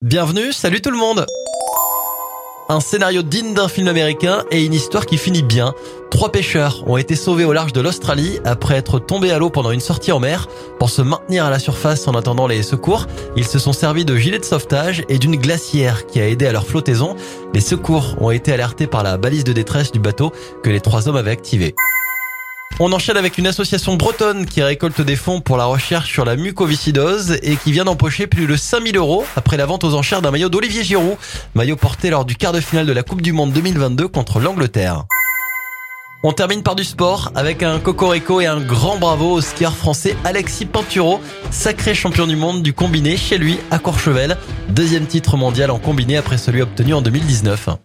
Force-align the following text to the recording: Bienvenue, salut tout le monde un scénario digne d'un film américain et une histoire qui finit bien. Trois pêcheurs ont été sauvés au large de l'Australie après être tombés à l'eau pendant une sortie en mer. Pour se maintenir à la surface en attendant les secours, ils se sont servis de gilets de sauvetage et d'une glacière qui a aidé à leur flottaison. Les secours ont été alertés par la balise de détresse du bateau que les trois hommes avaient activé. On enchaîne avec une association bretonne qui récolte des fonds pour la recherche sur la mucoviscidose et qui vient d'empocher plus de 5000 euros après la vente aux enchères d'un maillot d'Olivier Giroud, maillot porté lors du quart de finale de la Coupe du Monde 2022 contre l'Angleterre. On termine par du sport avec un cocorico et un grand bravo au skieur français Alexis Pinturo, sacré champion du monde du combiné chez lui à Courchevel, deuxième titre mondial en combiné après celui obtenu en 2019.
Bienvenue, 0.00 0.52
salut 0.52 0.80
tout 0.80 0.92
le 0.92 0.96
monde 0.96 1.26
un 2.70 2.80
scénario 2.80 3.22
digne 3.22 3.54
d'un 3.54 3.66
film 3.66 3.88
américain 3.88 4.44
et 4.50 4.62
une 4.62 4.74
histoire 4.74 5.06
qui 5.06 5.16
finit 5.16 5.42
bien. 5.42 5.72
Trois 6.10 6.30
pêcheurs 6.30 6.84
ont 6.86 6.98
été 6.98 7.16
sauvés 7.16 7.46
au 7.46 7.54
large 7.54 7.72
de 7.72 7.80
l'Australie 7.80 8.40
après 8.44 8.74
être 8.74 8.98
tombés 8.98 9.32
à 9.32 9.38
l'eau 9.38 9.48
pendant 9.48 9.70
une 9.70 9.80
sortie 9.80 10.12
en 10.12 10.20
mer. 10.20 10.48
Pour 10.78 10.90
se 10.90 11.00
maintenir 11.00 11.46
à 11.46 11.50
la 11.50 11.58
surface 11.58 12.06
en 12.08 12.12
attendant 12.12 12.46
les 12.46 12.62
secours, 12.62 13.06
ils 13.36 13.46
se 13.46 13.58
sont 13.58 13.72
servis 13.72 14.04
de 14.04 14.16
gilets 14.16 14.38
de 14.38 14.44
sauvetage 14.44 15.02
et 15.08 15.18
d'une 15.18 15.36
glacière 15.36 16.06
qui 16.06 16.20
a 16.20 16.28
aidé 16.28 16.46
à 16.46 16.52
leur 16.52 16.66
flottaison. 16.66 17.16
Les 17.54 17.62
secours 17.62 18.16
ont 18.20 18.30
été 18.30 18.52
alertés 18.52 18.86
par 18.86 19.02
la 19.02 19.16
balise 19.16 19.44
de 19.44 19.54
détresse 19.54 19.90
du 19.90 19.98
bateau 19.98 20.32
que 20.62 20.68
les 20.68 20.82
trois 20.82 21.08
hommes 21.08 21.16
avaient 21.16 21.30
activé. 21.30 21.74
On 22.80 22.92
enchaîne 22.92 23.16
avec 23.16 23.38
une 23.38 23.48
association 23.48 23.96
bretonne 23.96 24.46
qui 24.46 24.62
récolte 24.62 25.00
des 25.00 25.16
fonds 25.16 25.40
pour 25.40 25.56
la 25.56 25.64
recherche 25.64 26.12
sur 26.12 26.24
la 26.24 26.36
mucoviscidose 26.36 27.36
et 27.42 27.56
qui 27.56 27.72
vient 27.72 27.84
d'empocher 27.84 28.28
plus 28.28 28.46
de 28.46 28.54
5000 28.54 28.96
euros 28.96 29.24
après 29.34 29.56
la 29.56 29.66
vente 29.66 29.82
aux 29.82 29.94
enchères 29.94 30.22
d'un 30.22 30.30
maillot 30.30 30.48
d'Olivier 30.48 30.84
Giroud, 30.84 31.16
maillot 31.56 31.74
porté 31.74 32.08
lors 32.08 32.24
du 32.24 32.36
quart 32.36 32.52
de 32.52 32.60
finale 32.60 32.86
de 32.86 32.92
la 32.92 33.02
Coupe 33.02 33.20
du 33.20 33.32
Monde 33.32 33.52
2022 33.52 34.06
contre 34.06 34.38
l'Angleterre. 34.38 35.06
On 36.22 36.32
termine 36.32 36.62
par 36.62 36.76
du 36.76 36.84
sport 36.84 37.32
avec 37.34 37.64
un 37.64 37.80
cocorico 37.80 38.40
et 38.40 38.46
un 38.46 38.60
grand 38.60 38.96
bravo 38.96 39.32
au 39.32 39.40
skieur 39.40 39.74
français 39.74 40.16
Alexis 40.22 40.66
Pinturo, 40.66 41.20
sacré 41.50 41.96
champion 41.96 42.28
du 42.28 42.36
monde 42.36 42.62
du 42.62 42.72
combiné 42.72 43.16
chez 43.16 43.38
lui 43.38 43.58
à 43.72 43.80
Courchevel, 43.80 44.36
deuxième 44.68 45.06
titre 45.06 45.36
mondial 45.36 45.72
en 45.72 45.80
combiné 45.80 46.16
après 46.16 46.38
celui 46.38 46.62
obtenu 46.62 46.94
en 46.94 47.02
2019. 47.02 47.70